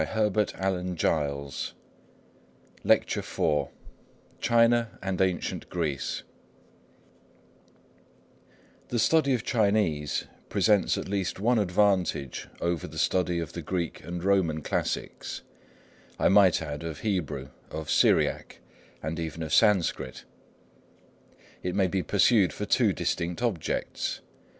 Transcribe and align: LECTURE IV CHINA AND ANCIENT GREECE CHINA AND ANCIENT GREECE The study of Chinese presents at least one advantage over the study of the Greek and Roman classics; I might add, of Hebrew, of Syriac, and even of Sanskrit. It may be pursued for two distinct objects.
LECTURE 0.01 0.49
IV 0.73 0.97
CHINA 0.97 0.97
AND 0.99 0.99
ANCIENT 1.03 1.75
GREECE 2.81 3.71
CHINA 4.39 4.89
AND 4.99 5.21
ANCIENT 5.21 5.69
GREECE 5.69 6.23
The 8.87 8.97
study 8.97 9.35
of 9.35 9.43
Chinese 9.43 10.25
presents 10.49 10.97
at 10.97 11.07
least 11.07 11.39
one 11.39 11.59
advantage 11.59 12.47
over 12.59 12.87
the 12.87 12.97
study 12.97 13.37
of 13.37 13.53
the 13.53 13.61
Greek 13.61 14.03
and 14.03 14.23
Roman 14.23 14.63
classics; 14.63 15.43
I 16.17 16.29
might 16.29 16.63
add, 16.63 16.81
of 16.81 17.01
Hebrew, 17.01 17.49
of 17.69 17.91
Syriac, 17.91 18.59
and 19.03 19.19
even 19.19 19.43
of 19.43 19.53
Sanskrit. 19.53 20.23
It 21.61 21.75
may 21.75 21.85
be 21.85 22.01
pursued 22.01 22.51
for 22.51 22.65
two 22.65 22.91
distinct 22.91 23.43
objects. 23.43 24.21